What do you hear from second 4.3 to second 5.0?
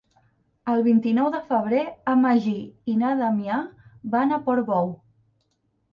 a Portbou.